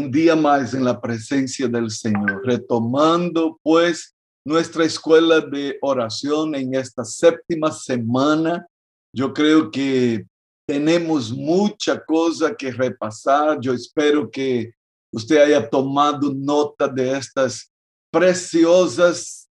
[0.00, 4.14] un día más en la presencia del Señor, retomando pues
[4.46, 8.66] nuestra escuela de oración en esta séptima semana.
[9.14, 10.24] Yo creo que
[10.66, 13.58] tenemos mucha cosa que repasar.
[13.60, 14.72] Yo espero que
[15.12, 17.70] usted haya tomado nota de estas
[18.10, 19.48] preciosas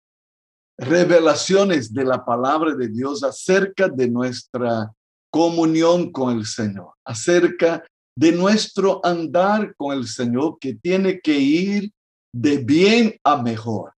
[0.79, 4.91] revelaciones de la palabra de Dios acerca de nuestra
[5.31, 7.83] comunión con el Señor, acerca
[8.19, 11.89] de nuestro andar con el Señor que tiene que ir
[12.35, 13.93] de bien a mejor.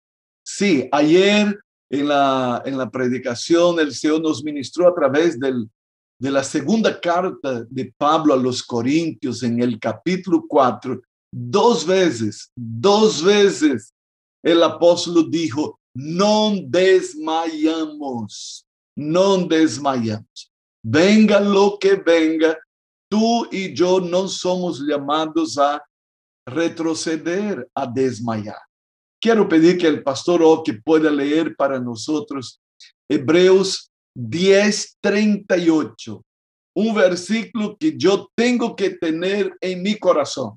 [0.45, 1.59] Sí, ayer
[1.91, 5.71] en la, en la predicación el Señor nos ministró a través del,
[6.19, 11.01] de la segunda carta de Pablo a los Corintios en el capítulo 4,
[11.33, 13.95] dos veces, dos veces
[14.45, 20.53] el apóstol dijo, no desmayamos, no desmayamos.
[20.85, 22.59] Venga lo que venga,
[23.11, 25.83] tú y yo no somos llamados a
[26.47, 28.57] retroceder, a desmayar.
[29.21, 32.59] Quiero pedir que el pastor O que pueda leer para nosotros
[33.09, 36.25] Hebreos 10:38,
[36.77, 40.57] un versículo que yo tengo que tener en mi corazón,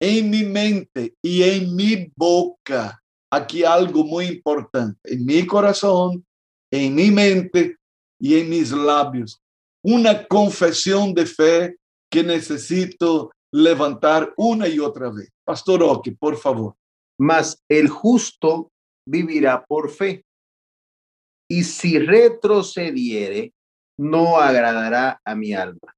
[0.00, 3.02] en mi mente y en mi boca.
[3.30, 6.24] Aquí algo muy importante, en mi corazón,
[6.70, 7.76] en mi mente
[8.20, 9.42] y en mis labios.
[9.82, 11.76] Una confesión de fe
[12.10, 15.30] que necesito levantar una y otra vez.
[15.44, 16.74] Pastor Oque, por favor.
[17.18, 18.70] Mas el justo
[19.06, 20.24] vivirá por fe.
[21.50, 23.52] Y si retrocediere,
[23.98, 25.94] no agradará a mi alma.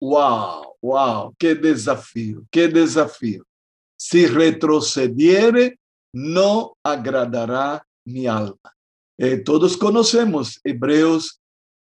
[0.00, 3.44] Wow, wow, qué desafío, qué desafío.
[3.96, 5.78] Si retrocediere,
[6.12, 8.74] no agradará mi alma.
[9.18, 11.40] Eh, todos conocemos Hebreos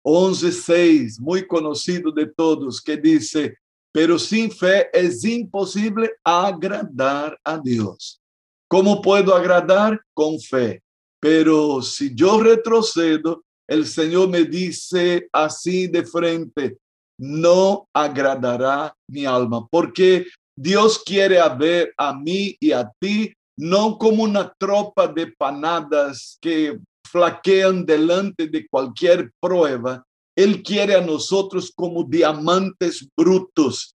[0.03, 3.57] 11:6, muy conocido de todos, que dice,
[3.93, 8.21] pero sin fe es imposible agradar a Dios.
[8.69, 10.01] ¿Cómo puedo agradar?
[10.15, 10.83] Con fe.
[11.21, 16.79] Pero si yo retrocedo, el Señor me dice así de frente,
[17.19, 24.23] no agradará mi alma, porque Dios quiere ver a mí y a ti no como
[24.23, 26.79] una tropa de panadas que
[27.11, 30.07] flaquean delante de cualquier prueba,
[30.37, 33.97] Él quiere a nosotros como diamantes brutos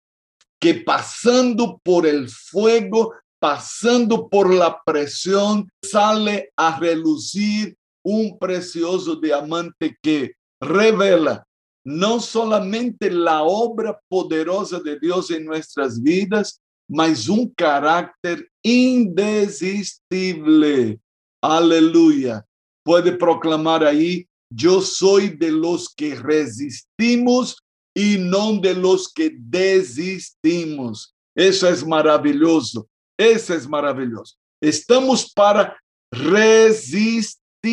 [0.60, 9.98] que pasando por el fuego, pasando por la presión, sale a relucir un precioso diamante
[10.02, 11.46] que revela
[11.86, 21.02] no solamente la obra poderosa de Dios en nuestras vidas, mas un carácter indesistible.
[21.42, 22.46] Aleluya
[22.84, 27.58] puede proclamar ahí, yo soy de los que resistimos
[27.96, 31.14] y no de los que desistimos.
[31.36, 34.36] Eso es maravilloso, eso es maravilloso.
[34.62, 35.76] Estamos para
[36.12, 37.68] resistir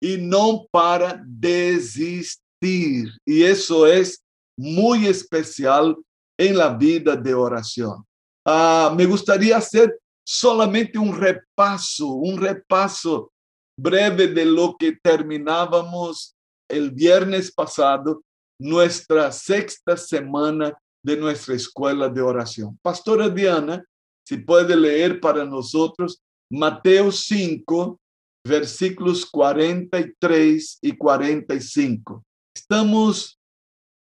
[0.00, 3.10] y no para desistir.
[3.24, 4.22] Y eso es
[4.56, 5.96] muy especial
[6.38, 8.04] en la vida de oración.
[8.44, 13.30] Ah, me gustaría hacer solamente un repaso, un repaso
[13.76, 16.34] breve de lo que terminábamos
[16.68, 18.22] el viernes pasado,
[18.58, 22.78] nuestra sexta semana de nuestra escuela de oración.
[22.82, 23.84] Pastora Diana,
[24.26, 26.20] si puede leer para nosotros
[26.50, 28.00] Mateo 5,
[28.44, 32.24] versículos 43 y 45.
[32.54, 33.38] Estamos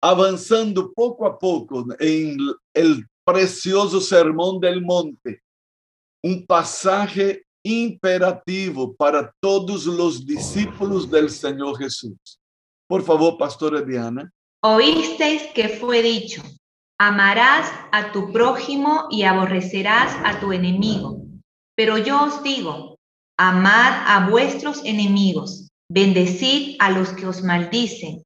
[0.01, 2.37] avanzando poco a poco en
[2.73, 5.41] el precioso sermón del monte,
[6.23, 12.39] un pasaje imperativo para todos los discípulos del Señor Jesús.
[12.87, 14.31] Por favor, Pastora Diana.
[14.63, 16.43] Oísteis que fue dicho,
[16.99, 21.23] amarás a tu prójimo y aborrecerás a tu enemigo.
[21.75, 22.97] Pero yo os digo,
[23.37, 28.21] amad a vuestros enemigos, bendecid a los que os maldicen,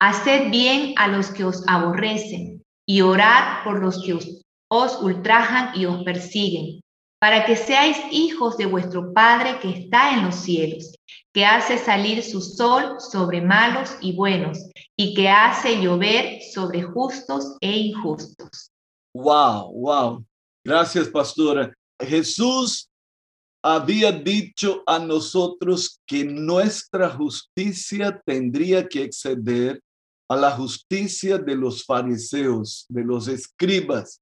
[0.00, 5.74] haced bien a los que os aborrecen y orad por los que os, os ultrajan
[5.74, 6.81] y os persiguen
[7.22, 10.92] para que seáis hijos de vuestro Padre que está en los cielos,
[11.32, 14.58] que hace salir su sol sobre malos y buenos,
[14.96, 18.72] y que hace llover sobre justos e injustos.
[19.14, 20.24] Wow, wow.
[20.64, 21.72] Gracias, pastora.
[22.00, 22.90] Jesús
[23.62, 29.80] había dicho a nosotros que nuestra justicia tendría que exceder
[30.28, 34.20] a la justicia de los fariseos, de los escribas,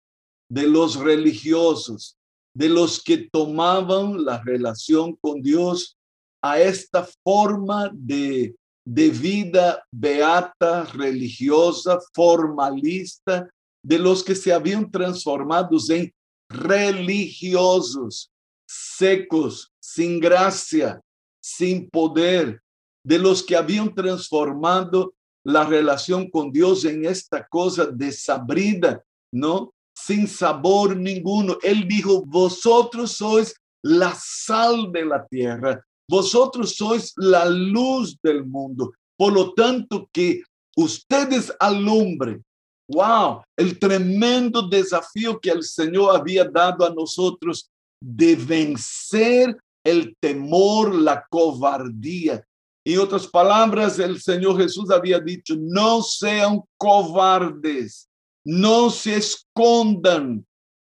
[0.50, 2.18] de los religiosos,
[2.54, 5.96] de los que tomaban la relación con Dios
[6.42, 8.54] a esta forma de,
[8.84, 13.48] de vida beata, religiosa, formalista,
[13.82, 16.12] de los que se habían transformado en
[16.48, 18.30] religiosos,
[18.66, 21.00] secos, sin gracia,
[21.40, 22.60] sin poder,
[23.04, 25.14] de los que habían transformado
[25.44, 29.02] la relación con Dios en esta cosa desabrida,
[29.32, 29.72] ¿no?
[30.10, 31.56] Sin sabor ninguno.
[31.62, 38.92] Él dijo, vosotros sois la sal de la tierra, vosotros sois la luz del mundo.
[39.16, 40.42] Por lo tanto, que
[40.76, 42.44] ustedes alumbren.
[42.88, 47.70] Wow, el tremendo desafío que el Señor había dado a nosotros
[48.02, 52.44] de vencer el temor, la cobardía.
[52.84, 58.09] En otras palabras, el Señor Jesús había dicho, no sean cobardes,
[58.44, 60.46] no se escondan,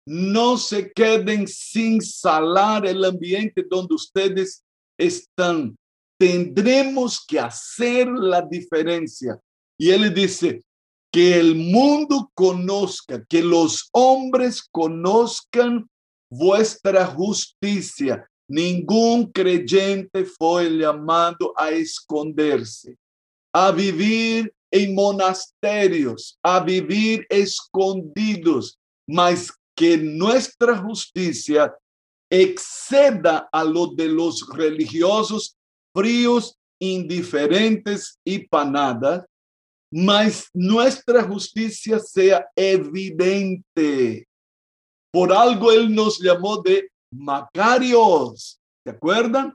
[0.07, 4.63] no se queden sin salar el ambiente donde ustedes
[4.99, 5.77] están.
[6.19, 9.39] Tendremos que hacer la diferencia.
[9.79, 10.63] Y él dice,
[11.13, 15.87] que el mundo conozca, que los hombres conozcan
[16.31, 18.27] vuestra justicia.
[18.49, 22.97] Ningún creyente fue llamado a esconderse,
[23.53, 31.73] a vivir en monasterios, a vivir escondidos, mas que nuestra justicia
[32.31, 35.55] exceda a lo de los religiosos
[35.95, 39.25] fríos, indiferentes y panadas,
[39.93, 44.27] mas nuestra justicia sea evidente.
[45.13, 49.55] Por algo Él nos llamó de Macarios, ¿se acuerdan?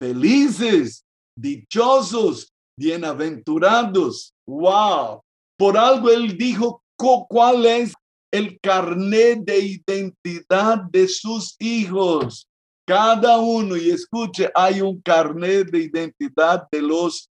[0.00, 1.04] Felices,
[1.36, 4.34] dichosos, bienaventurados.
[4.48, 5.22] Wow.
[5.58, 7.92] Por algo Él dijo cuál es
[8.32, 12.48] el carnet de identidad de sus hijos.
[12.86, 17.28] Cada uno, y escuche, hay un carnet de identidad de los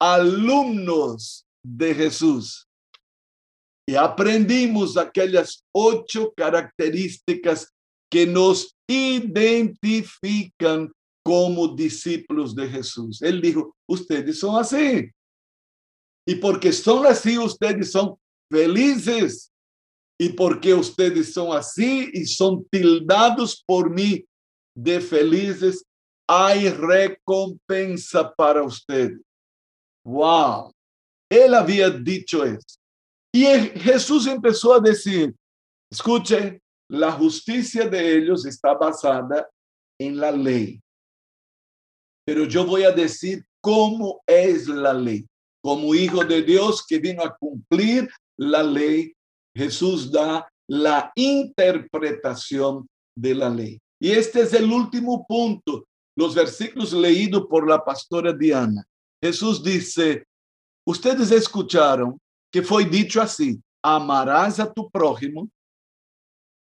[0.00, 2.66] alumnos de Jesús.
[3.86, 7.72] Y aprendimos aquellas ocho características
[8.10, 10.90] que nos identifican
[11.24, 13.22] como discípulos de Jesús.
[13.22, 15.08] Él dijo, ustedes son así.
[16.28, 18.18] Y porque son así, ustedes son
[18.52, 19.50] felices.
[20.20, 24.26] Y porque ustedes son así y son tildados por mí
[24.76, 25.86] de felices,
[26.28, 29.22] hay recompensa para ustedes.
[30.04, 30.70] Wow.
[31.30, 32.76] Él había dicho eso.
[33.32, 33.46] Y
[33.80, 35.34] Jesús empezó a decir,
[35.90, 36.60] escuche,
[36.90, 39.48] la justicia de ellos está basada
[39.98, 40.78] en la ley.
[42.26, 45.26] Pero yo voy a decir cómo es la ley.
[45.68, 49.12] Como hijo de Dios que vino a cumplir la ley,
[49.54, 53.78] Jesús da la interpretación de la ley.
[54.00, 55.84] Y este es el último punto,
[56.16, 58.82] los versículos leídos por la pastora Diana.
[59.22, 60.24] Jesús dice,
[60.86, 62.18] Ustedes escucharon
[62.50, 65.50] que fue dicho así, amarás a tu prójimo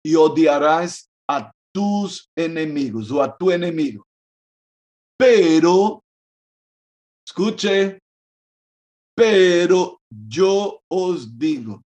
[0.05, 4.05] y odiarás a tus enemigos o a tu enemigo.
[5.17, 6.03] Pero,
[7.27, 7.97] escuche,
[9.15, 11.81] pero yo os digo,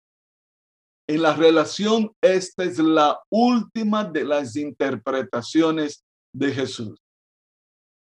[1.08, 6.04] en la relación, esta es la última de las interpretaciones
[6.34, 6.98] de Jesús,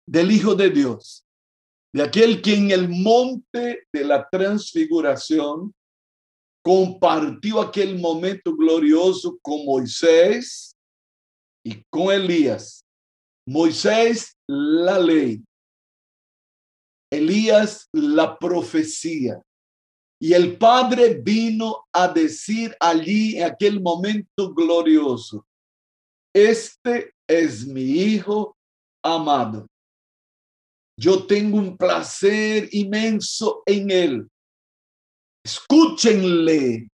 [0.06, 1.24] del Hijo de Dios
[1.92, 5.74] de aquel que en el monte de la transfiguración
[6.62, 10.76] compartió aquel momento glorioso con Moisés
[11.64, 12.84] y con Elías.
[13.46, 15.42] Moisés, la ley.
[17.10, 19.40] Elías, la profecía.
[20.20, 25.46] Y el Padre vino a decir allí en aquel momento glorioso,
[26.34, 28.56] este es mi Hijo
[29.02, 29.66] amado
[30.98, 34.30] yo tengo un placer inmenso en él.
[35.44, 36.90] Escúchenle,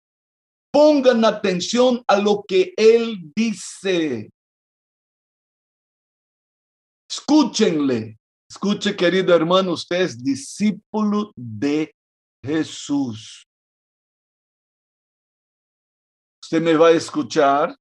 [0.72, 4.30] pongan atención a lo que él dice.
[7.10, 8.16] Escúchenle.
[8.50, 11.95] Escuche, querido hermano, usted es discípulo de
[12.45, 13.47] Jesús.
[16.42, 17.76] ¿Usted me va a escuchar?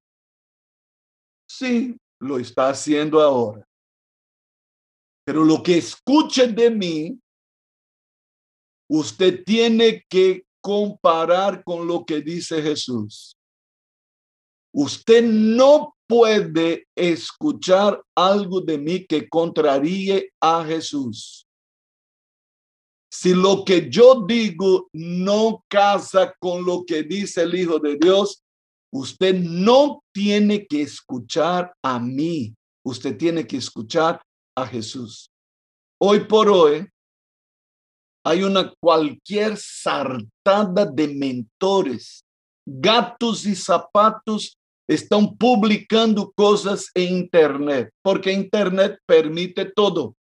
[1.50, 3.66] Sí, lo está haciendo ahora.
[5.26, 7.20] Pero lo que escuche de mí,
[8.92, 13.39] usted tiene que comparar con lo que dice Jesús.
[14.72, 21.46] Usted no puede escuchar algo de mí que contraríe a Jesús.
[23.12, 28.44] Si lo que yo digo no casa con lo que dice el Hijo de Dios,
[28.92, 32.56] usted no tiene que escuchar a mí.
[32.84, 34.22] Usted tiene que escuchar
[34.56, 35.32] a Jesús.
[36.00, 36.88] Hoy por hoy
[38.24, 42.24] hay una cualquier sartada de mentores,
[42.66, 44.59] gatos y zapatos
[44.90, 50.18] estão publicando coisas em internet, porque internet permite todo.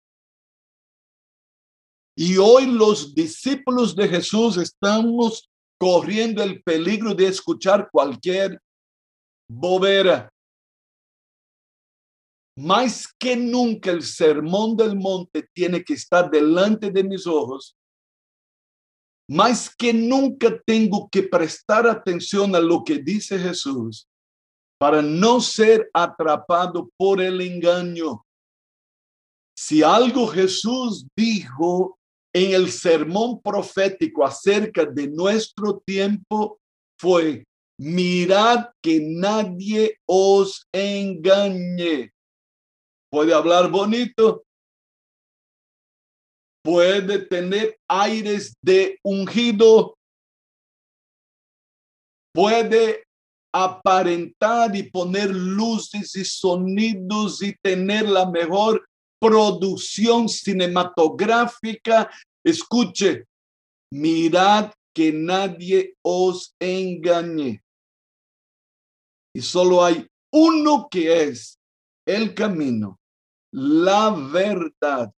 [2.17, 5.47] E hoje os discípulos de Jesus estamos
[5.79, 8.61] correndo o peligro de escuchar qualquer
[9.49, 10.29] bobera.
[12.59, 17.77] Mais que nunca o sermão del monte tiene que estar delante de mis ojos.
[19.29, 24.06] Mais que nunca tenho que prestar atenção a lo que dice Jesús
[24.79, 28.23] para não ser atrapado por el engaño.
[29.57, 31.97] Si algo Jesús dijo
[32.33, 36.59] en el sermón profético acerca de nuestro tiempo
[36.99, 37.43] fue,
[37.79, 42.11] mirad que nadie os engañe.
[43.09, 44.43] Puede hablar bonito,
[46.63, 49.97] puede tener aires de ungido,
[52.33, 53.06] puede
[53.63, 58.87] aparentar y poner luces y sonidos y tener la mejor
[59.19, 62.09] producción cinematográfica.
[62.43, 63.25] Escuche,
[63.91, 67.61] mirad que nadie os engañe.
[69.35, 71.59] Y solo hay uno que es
[72.07, 72.99] el camino,
[73.51, 75.11] la verdad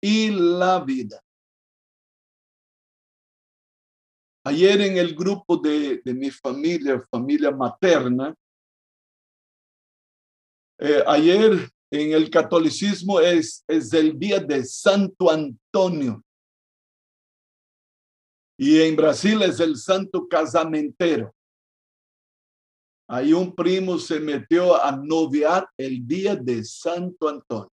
[0.00, 1.20] y la vida.
[4.44, 8.34] Ayer en el grupo de, de mi familia, familia materna,
[10.78, 16.24] eh, ayer en el catolicismo es, es el día de Santo Antonio.
[18.58, 21.32] Y en Brasil es el santo casamentero.
[23.08, 27.70] Ahí un primo se metió a noviar el día de Santo Antonio.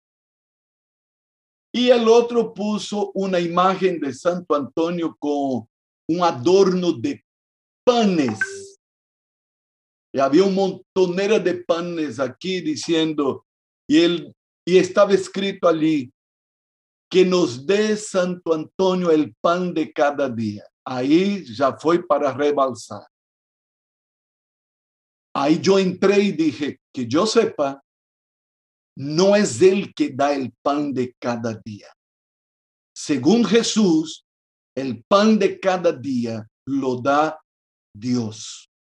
[1.73, 5.69] Y el otro puso una imagen de Santo Antonio con
[6.09, 7.23] un adorno de
[7.85, 8.39] panes.
[10.13, 13.45] Y había un montonera de panes aquí diciendo,
[13.87, 14.35] y, él,
[14.67, 16.11] y estaba escrito allí,
[17.11, 20.65] que nos dé Santo Antonio el pan de cada día.
[20.85, 23.07] Ahí ya fue para rebalsar.
[25.35, 27.83] Ahí yo entré y dije, que yo sepa,
[28.97, 31.87] no es él que da el pan de cada día.
[32.95, 34.25] Según Jesús,
[34.81, 37.41] el pan de cada día lo da
[37.95, 38.71] Dios.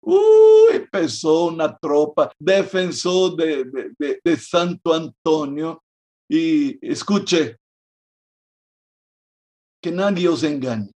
[0.00, 3.64] Uy, empezó una tropa defensor de,
[3.98, 5.82] de, de, Santo Antonio.
[6.28, 7.58] Y escuche,
[9.82, 10.90] que nadie os engañe.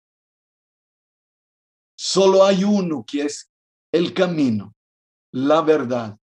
[1.97, 3.49] Solo hay uno que es
[3.91, 4.73] el camino,
[5.33, 6.17] la verdad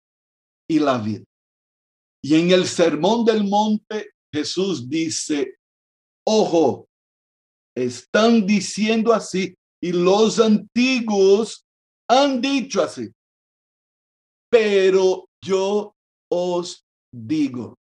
[0.69, 1.25] y la vida.
[2.23, 5.59] Y en el sermón del monte, Jesús dice,
[6.27, 6.89] ojo,
[7.77, 11.65] están diciendo así y los antiguos
[12.09, 13.13] han dicho así.
[14.51, 15.95] Pero yo
[16.31, 17.77] os digo.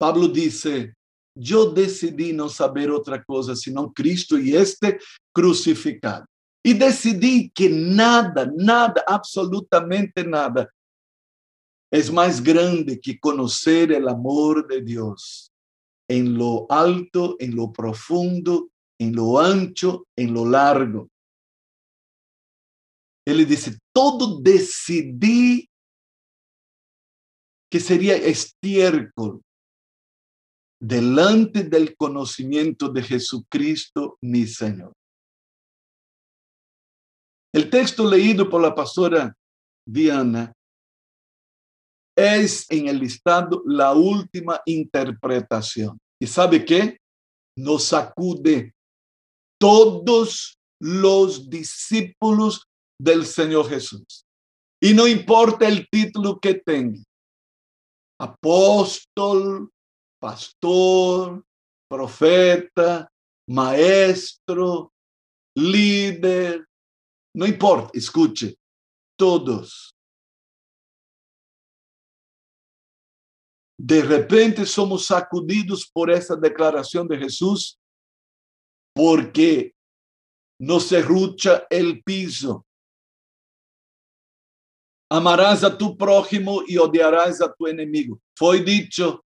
[0.00, 0.94] Pablo dice,
[1.36, 4.98] yo decidí no saber otra cosa sino Cristo y este
[5.32, 6.24] crucificado.
[6.64, 10.68] Y decidí que nada, nada, absolutamente nada,
[11.90, 15.47] es más grande que conocer el amor de Dios
[16.08, 21.08] en lo alto, en lo profundo, en lo ancho, en lo largo.
[23.26, 25.68] Ele disse: todo decidí
[27.70, 29.42] que sería estiércol
[30.80, 34.92] delante del conocimiento de Jesucristo, mi Señor.
[37.52, 39.34] El texto leído por la pastora
[39.86, 40.52] Diana
[42.18, 45.96] es en el listado la última interpretación.
[46.20, 46.98] ¿Y sabe qué?
[47.56, 48.74] Nos sacude
[49.60, 52.64] todos los discípulos
[53.00, 54.24] del Señor Jesús.
[54.82, 57.00] Y no importa el título que tenga.
[58.20, 59.70] Apóstol,
[60.20, 61.44] pastor,
[61.88, 63.08] profeta,
[63.48, 64.92] maestro,
[65.56, 66.66] líder,
[67.36, 68.56] no importa, escuche,
[69.16, 69.94] todos.
[73.78, 77.78] De repente somos sacudidos por esa declaración de Jesús
[78.94, 79.72] porque
[80.60, 82.66] nos serrucha el piso.
[85.10, 88.20] Amarás a tu prójimo y odiarás a tu enemigo.
[88.36, 89.22] Foi dicho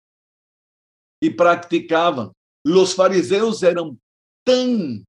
[1.23, 2.33] e praticavam.
[2.67, 3.97] Los fariseus eram
[4.45, 5.03] tão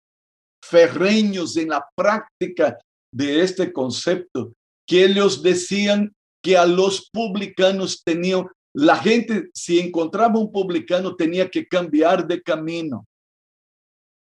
[0.64, 2.78] ferrenhos em la práctica
[3.14, 4.54] de este concepto
[4.88, 6.10] que eles diziam
[6.44, 12.42] que a los publicanos tenían, la gente, si encontraba un publicano, tenía que cambiar de
[12.42, 13.06] camino,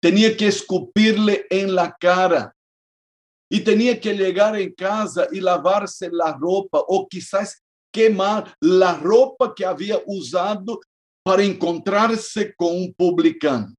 [0.01, 2.55] tenía que escupirle en la cara,
[3.51, 9.55] y tenía que llegar en casa y lavarse la ropa o quizás quemar la ropa
[9.55, 10.81] que había usado
[11.25, 13.75] para encontrarse con un publicano.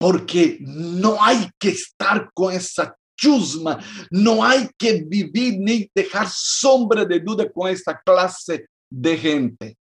[0.00, 3.78] Porque no hay que estar con esa chusma,
[4.10, 9.76] no hay que vivir ni dejar sombra de duda con esta clase de gente.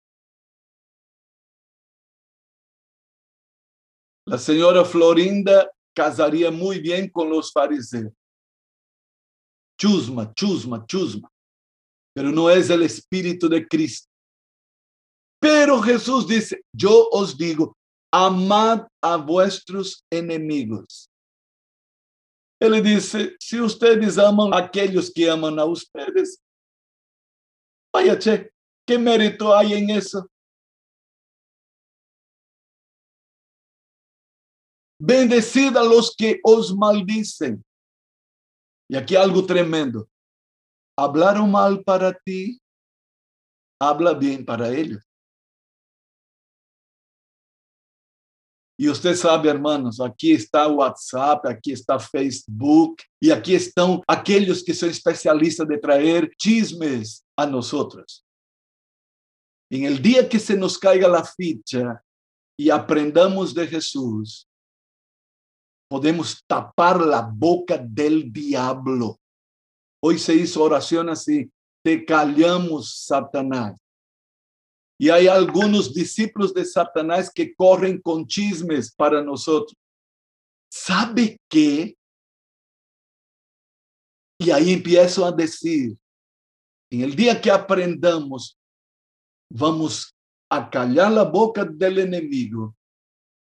[4.26, 8.14] La señora Florinda casaría muy bien con los fariseos.
[9.78, 11.30] Chusma, chusma, chusma.
[12.16, 14.08] Pero no es el espíritu de Cristo.
[15.42, 17.76] Pero Jesús dice, yo os digo,
[18.14, 21.10] amad a vuestros enemigos.
[22.64, 26.42] Ele disse: se ustedes amam aqueles que amam a ustedes,
[27.94, 30.26] vaya, che, mérito hay en eso?
[34.98, 37.62] Bendecida a los que os maldicen.
[38.90, 40.10] E aqui algo tremendo.
[40.98, 42.62] Hablaram mal para ti,
[43.78, 45.04] habla bem para eles.
[48.78, 54.64] E você sabe, hermanos, aqui está o WhatsApp, aqui está Facebook, e aqui estão aqueles
[54.64, 57.72] que são especialistas de trazer chismes a nós.
[59.72, 62.02] Em el dia que se nos caiga a ficha
[62.60, 64.48] e aprendamos de Jesus,
[65.90, 69.20] podemos tapar a boca del diablo.
[70.02, 71.50] Hoy se hizo oração assim:
[71.84, 73.76] te callamos, Satanás.
[75.04, 79.44] E há alguns discípulos de Satanás que correm com chismes para nós.
[80.72, 81.98] ¿Sabe que?
[84.42, 85.94] E aí empiezam a dizer:
[86.90, 88.58] em el dia que aprendamos,
[89.52, 90.14] vamos
[90.50, 92.74] a callar a boca del enemigo.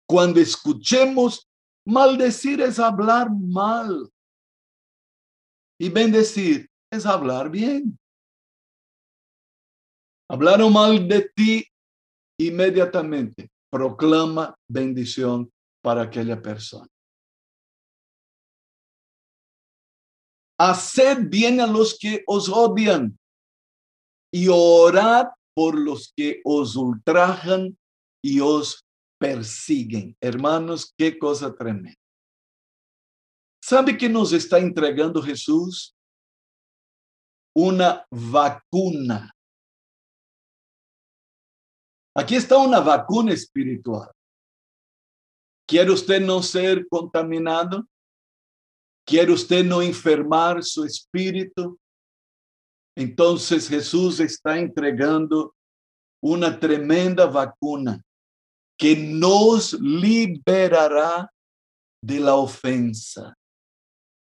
[0.09, 1.47] Quando escuchemos,
[1.87, 4.11] maldecir es hablar mal.
[5.79, 8.00] E bendecir es hablar bien.
[10.33, 11.67] Hablaron mal de ti,
[12.39, 15.51] inmediatamente proclama bendición
[15.83, 16.87] para aquella persona.
[20.57, 23.19] Haced bien a los que os odian
[24.33, 27.77] y orad por los que os ultrajan
[28.23, 28.85] y os
[29.19, 30.17] persiguen.
[30.21, 31.99] Hermanos, qué cosa tremenda.
[33.61, 35.93] ¿Sabe que nos está entregando Jesús?
[37.53, 39.35] Una vacuna
[42.15, 44.11] Aquí está una vacuna espiritual.
[45.67, 47.87] ¿Quiere usted no ser contaminado?
[49.07, 51.79] ¿Quiere usted no enfermar su espíritu?
[52.97, 55.55] Entonces Jesús está entregando
[56.23, 58.03] una tremenda vacuna
[58.77, 61.33] que nos liberará
[62.03, 63.37] de la ofensa.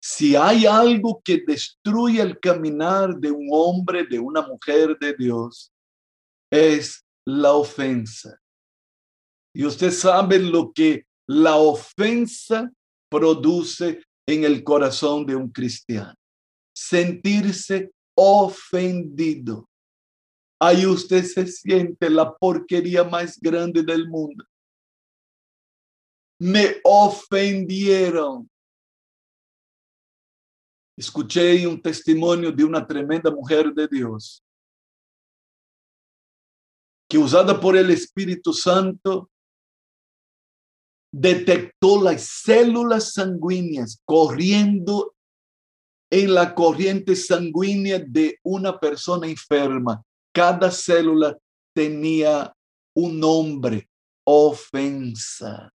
[0.02, 5.72] Si hay algo que destruye el caminar de un hombre, de una mujer de Dios,
[6.50, 8.40] es la ofensa.
[9.54, 12.70] Y usted sabe lo que la ofensa
[13.08, 16.14] produce en el corazón de un cristiano.
[16.74, 19.68] Sentirse ofendido.
[20.60, 24.44] Ahí usted se siente la porquería más grande del mundo.
[26.40, 28.48] Me ofendieron.
[30.96, 34.43] Escuché un testimonio de una tremenda mujer de Dios
[37.14, 39.30] que usada por el Espíritu Santo
[41.12, 45.14] detectó las células sanguíneas corriendo
[46.10, 50.02] en la corriente sanguínea de una persona enferma.
[50.34, 51.38] Cada célula
[51.72, 52.52] tenía
[52.96, 53.88] un nombre,
[54.26, 55.72] ofensa.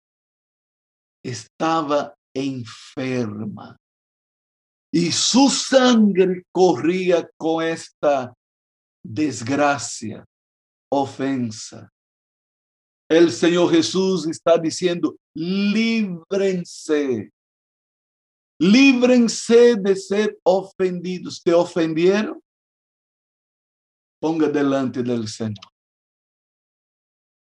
[1.20, 3.76] Estaba enferma.
[4.92, 8.32] Y su sangre corría con esta
[9.02, 10.24] desgracia
[10.94, 11.92] ofensa.
[13.08, 17.30] El Señor Jesús está diciendo, líbrense,
[18.58, 21.42] líbrense de ser ofendidos.
[21.42, 22.40] ¿Te ofendieron?
[24.20, 25.66] Ponga delante del Señor.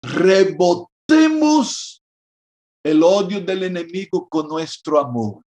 [0.02, 2.02] Rebotemos
[2.84, 5.42] el odio del enemigo con nuestro amor.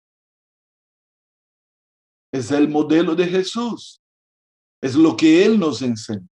[2.32, 4.00] Es el modelo de Jesús.
[4.82, 6.28] Es lo que Él nos enseña.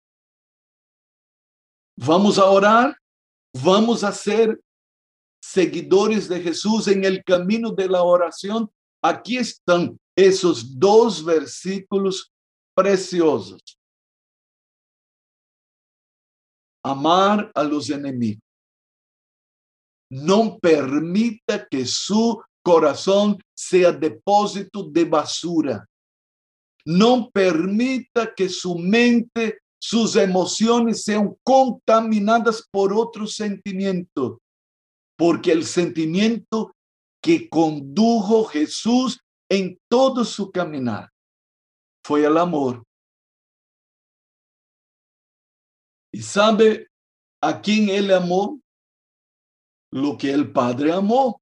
[2.02, 2.96] Vamos a orar,
[3.52, 4.58] vamos a ser
[5.42, 8.70] seguidores de Jesús en el camino de la oración.
[9.02, 12.32] Aquí están esos dos versículos
[12.74, 13.78] preciosos.
[16.82, 18.42] Amar a los enemigos.
[20.10, 25.86] No permita que su corazón sea depósito de basura.
[26.86, 34.40] No permita que su mente, sus emociones sean contaminadas por otro sentimiento,
[35.16, 36.74] porque el sentimiento
[37.22, 41.10] que condujo Jesús en todo su caminar
[42.04, 42.84] fue el amor.
[46.12, 46.88] ¿Y sabe
[47.40, 48.60] a quién él amó?
[49.92, 51.40] Lo que el Padre amó.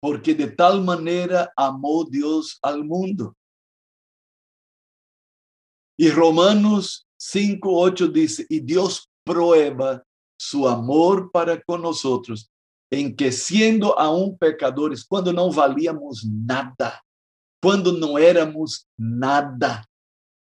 [0.00, 3.36] Porque de tal manera amó Dios al mundo.
[5.96, 10.02] Y Romanos 5:8 dice, y Dios prueba
[10.38, 12.50] su amor para con nosotros
[12.90, 17.02] en que siendo aún pecadores, cuando no valíamos nada,
[17.62, 19.88] cuando no éramos nada,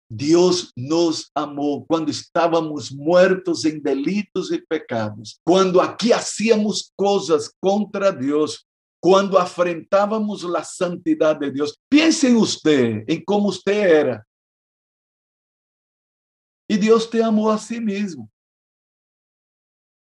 [0.10, 8.12] Dios nos amó cuando estábamos muertos en delitos y pecados, cuando aquí hacíamos cosas contra
[8.12, 8.67] Dios,
[9.02, 11.76] cuando afrentábamos la santidad de Dios.
[11.89, 14.28] Piense en usted, en cómo usted era.
[16.67, 18.30] Y Dios te amó a sí mismo.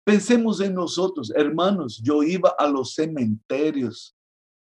[0.06, 2.02] Pensemos en nosotros, hermanos.
[2.04, 4.16] Yo iba a los cementerios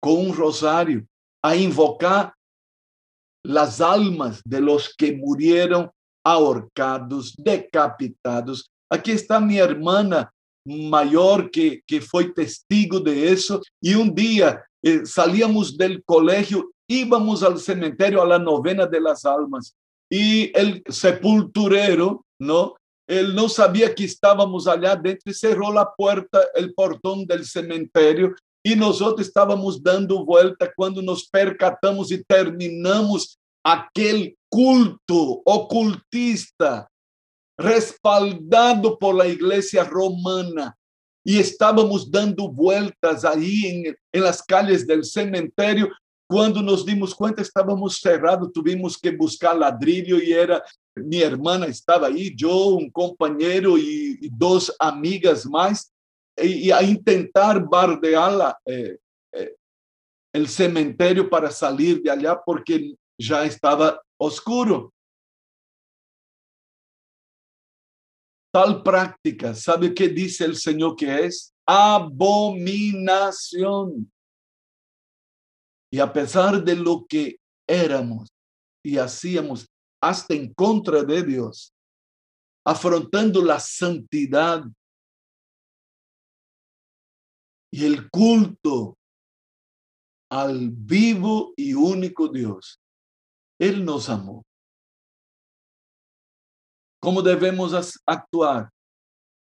[0.02, 1.06] con un rosario
[1.42, 2.34] a invocar
[3.44, 5.90] las almas de los que murieron
[6.24, 8.70] ahorcados, decapitados.
[8.90, 10.32] Aquí está mi hermana
[10.66, 13.62] mayor que, que fue testigo de eso.
[13.82, 19.26] Y un día eh, salíamos del colegio, íbamos al cementerio a la novena de las
[19.26, 19.76] almas.
[20.12, 22.76] Y el sepulturero, ¿no?
[23.08, 28.36] Él no sabía que estábamos allá dentro y cerró la puerta, el portón del cementerio
[28.64, 36.88] e nós outros estávamos dando volta quando nos percatamos e terminamos aquele culto ocultista
[37.60, 40.76] respaldado por la igreja romana
[41.26, 45.92] e estávamos dando voltas aí em, em las calles del cementério
[46.32, 50.64] quando nos dimos conta estávamos cerrados tuvimos que buscar ladrilho e era
[50.98, 55.92] minha irmã estava aí eu um companheiro e, e duas amigas mais
[56.42, 58.98] y, a intentar bardear eh,
[59.34, 59.56] eh,
[60.34, 64.94] el cementerio para salir de allá porque ya estaba oscuro.
[68.54, 71.54] Tal práctica, ¿sabe qué dice el Señor que es?
[71.66, 72.72] Abominación.
[75.92, 78.30] Y a pesar de lo que éramos
[78.84, 79.68] y hacíamos
[80.02, 81.74] hasta en contra de Dios,
[82.66, 84.64] afrontando la santidad
[87.72, 88.98] y el culto
[90.32, 92.80] al vivo y único Dios.
[93.60, 94.44] Él nos amó.
[97.02, 98.70] ¿Cómo debemos actuar?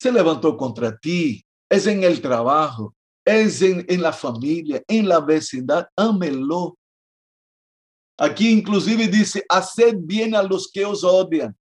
[0.01, 2.95] Se levantó contra ti, es en el trabajo,
[3.27, 6.79] es en, en la familia, en la vecindad, ámelo.
[8.19, 11.55] Aquí inclusive dice, haced bien a los que os odian.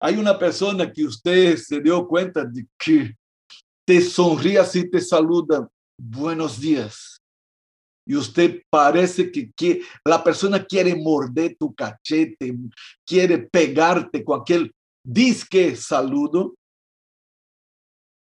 [0.00, 3.14] Hay una persona que usted se dio cuenta de que
[3.84, 5.68] te sonríe así, te saluda,
[5.98, 7.20] buenos días.
[8.06, 12.56] Y usted parece que, que la persona quiere morder tu cachete,
[13.06, 14.72] quiere pegarte con aquel
[15.04, 16.54] disque saludo.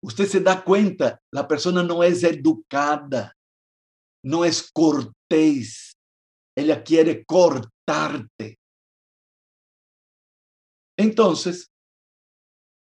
[0.05, 3.35] Usted se da cuenta, la persona no es educada,
[4.23, 5.97] no es cortés,
[6.57, 8.59] ella quiere cortarte.
[10.97, 11.71] Entonces,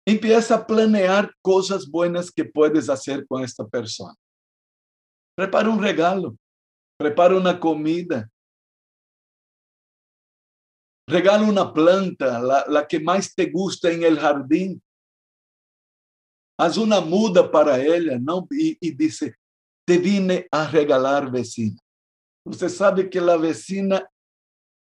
[0.10, 4.16] Empieza a planear cosas buenas que puedes hacer con esta persona.
[5.38, 6.36] Prepara un regalo,
[6.98, 8.28] prepara una comida,
[11.08, 14.82] regala una planta, la, la, que más te gusta en el jardín.
[16.60, 18.46] Haz una muda para ella, ¿no?
[18.52, 19.36] Y, y dice,
[19.88, 21.78] te vine a regalar vecina.
[22.46, 24.06] Usted sabe que la vecina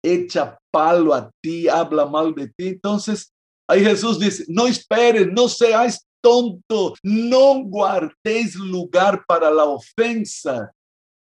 [0.03, 3.34] echa palo a ti, habla mal de ti, entonces
[3.69, 10.71] Aí Jesus disse: Não espere, não seais tonto, não guardeis lugar para a ofensa,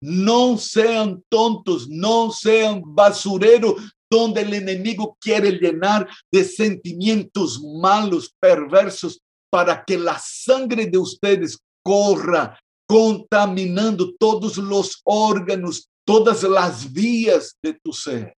[0.00, 3.76] não sejam tontos, não sejam basureiro,
[4.10, 9.18] donde o inimigo quer llenar de sentimentos malos, perversos,
[9.56, 17.72] para que a sangre de ustedes corra, contaminando todos os órganos, todas as vias de
[17.72, 18.36] tu ser.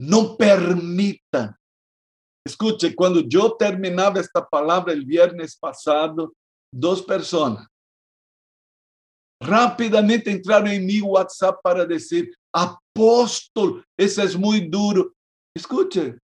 [0.00, 1.56] Não permita
[2.44, 6.32] Escuche, cuando yo terminaba esta palabra el viernes pasado,
[6.74, 7.68] dos personas
[9.40, 15.12] rápidamente entraron en mi WhatsApp para decir, apóstol, eso es muy duro.
[15.56, 16.18] Escuche,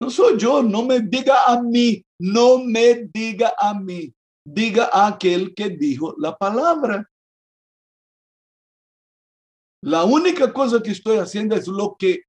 [0.00, 4.12] no soy yo, no me diga a mí, no me diga a mí,
[4.46, 7.08] diga a aquel que dijo la palabra.
[9.82, 12.22] La única cosa que estoy haciendo es lo que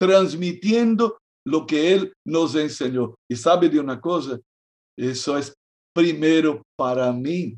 [0.00, 3.14] transmitiendo lo que él nos enseñó.
[3.30, 4.38] Y sabe de una cosa,
[4.98, 5.54] eso es
[5.94, 7.56] primero para mí.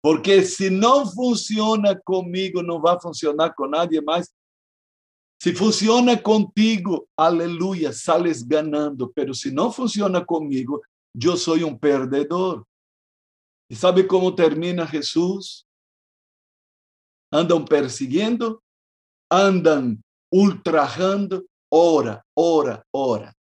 [0.00, 4.32] Porque si no funciona conmigo, no va a funcionar con nadie más.
[5.42, 9.10] Si funciona contigo, aleluya, sales ganando.
[9.10, 12.64] Pero si no funciona conmigo, yo soy un perdedor.
[13.68, 15.66] ¿Y sabe cómo termina Jesús?
[17.32, 18.62] Andan persiguiendo,
[19.28, 20.00] andan
[20.32, 23.34] ultrajando, ora, ora, ora.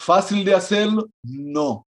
[0.00, 1.10] ¿Fácil de hacerlo?
[1.22, 1.86] No.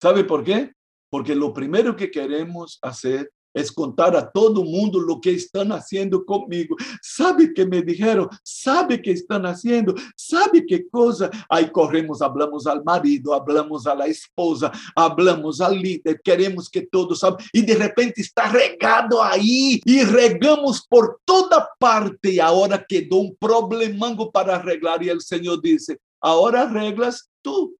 [0.00, 0.72] ¿Sabe por qué?
[1.10, 6.24] Porque lo primero que queremos hacer es contar a todo mundo lo que están haciendo
[6.24, 6.76] conmigo.
[7.02, 8.28] ¿Sabe que me dijeron?
[8.42, 9.94] ¿Sabe que están haciendo?
[10.16, 11.30] ¿Sabe qué cosa?
[11.48, 17.20] Ahí corremos, hablamos al marido, hablamos a la esposa, hablamos al líder, queremos que todos
[17.20, 17.44] saben.
[17.52, 23.36] Y de repente está regado ahí y regamos por toda parte y ahora quedó un
[23.36, 27.76] problemango para arreglar y el Señor dice, ahora arreglas tú.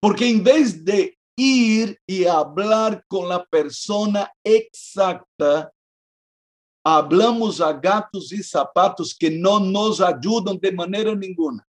[0.00, 5.72] Porque en vez de ir y hablar con la persona exacta,
[6.84, 11.66] hablamos a gatos y zapatos que no nos ayudan de manera ninguna.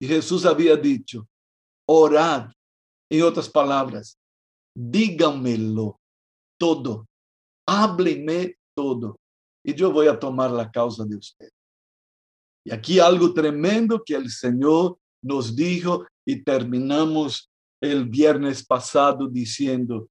[0.00, 1.26] Y Jesús había dicho,
[1.88, 2.50] orad,
[3.10, 4.18] en otras palabras,
[4.74, 6.00] díganmelo
[6.58, 7.06] todo,
[7.66, 9.18] hábleme todo,
[9.64, 11.50] y yo voy a tomar la causa de usted.
[12.64, 17.48] Y aquí algo tremendo que el Señor nos dijo y terminamos
[17.80, 20.08] el viernes pasado diciendo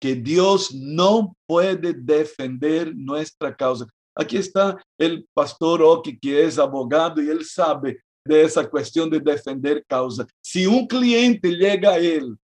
[0.00, 3.86] que Dios no puede defender nuestra causa.
[4.14, 9.20] Aquí está el pastor Oki, que es abogado y él sabe de esa cuestión de
[9.20, 10.26] defender causa.
[10.42, 12.36] Si un cliente llega a él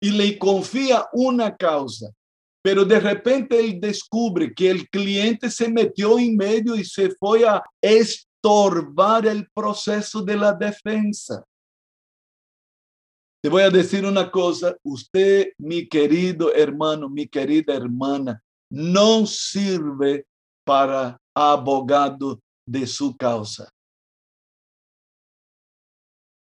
[0.00, 2.10] y le confía una causa,
[2.62, 7.46] pero de repente él descubre que el cliente se metió en medio y se fue
[7.46, 11.44] a estorbar el proceso de la defensa.
[13.44, 20.26] Te voy a decir una cosa, usted, mi querido hermano, mi querida hermana, no sirve
[20.64, 23.68] para abogado de su causa.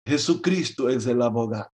[0.08, 1.70] Jesucristo es el abogado.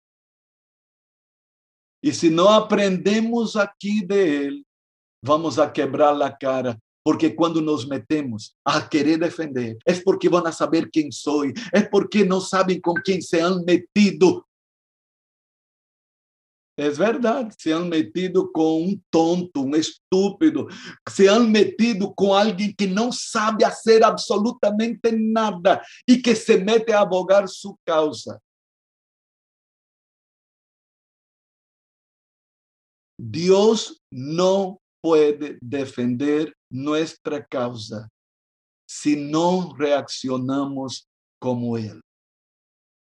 [2.00, 4.66] Y si no aprendemos aquí de él,
[5.24, 10.46] vamos a quebrar la cara porque cuando nos metemos a querer defender, es porque van
[10.46, 14.45] a saber quién soy, es porque no saben con quién se han metido.
[16.78, 20.66] Es verdad, se han metido con un tonto, un estúpido,
[21.10, 26.92] se han metido con alguien que no sabe hacer absolutamente nada y que se mete
[26.92, 28.38] a abogar su causa.
[33.18, 38.10] Dios no puede defender nuestra causa
[38.86, 41.08] si no reaccionamos
[41.40, 42.02] como Él.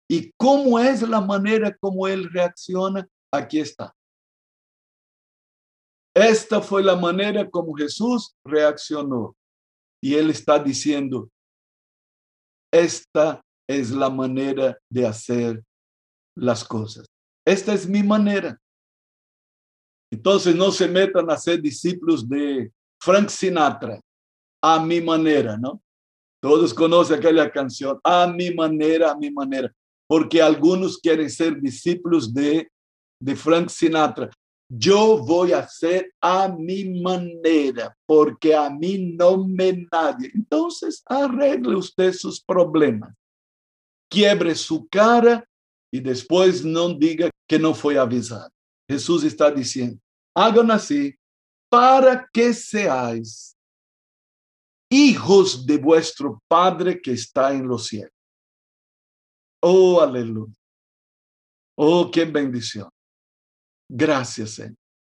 [0.10, 3.08] ¿Y cómo es la manera como Él reacciona?
[3.32, 3.96] Aquí está.
[6.14, 9.36] Esta fue la manera como Jesús reaccionó.
[10.04, 11.30] Y él está diciendo,
[12.74, 15.64] esta es la manera de hacer
[16.36, 17.06] las cosas.
[17.46, 18.60] Esta es mi manera.
[20.12, 24.00] Entonces no se metan a ser discípulos de Frank Sinatra,
[24.62, 25.82] a mi manera, ¿no?
[26.42, 29.74] Todos conocen aquella canción, a mi manera, a mi manera,
[30.08, 32.71] porque algunos quieren ser discípulos de
[33.22, 34.30] de Frank Sinatra.
[34.68, 40.32] Yo voy a hacer a mi manera, porque a mí no me nadie.
[40.34, 43.14] Entonces, arregle usted sus problemas.
[44.10, 45.46] Quiebre su cara
[45.92, 48.50] y después no diga que no fue avisado.
[48.90, 50.00] Jesús está diciendo,
[50.36, 51.16] hagan así
[51.70, 53.58] para que seáis
[54.90, 58.12] hijos de vuestro Padre que está en los cielos.
[59.62, 60.54] Oh, aleluya.
[61.78, 62.90] Oh, qué bendición.
[63.94, 64.81] Gracias, Señor.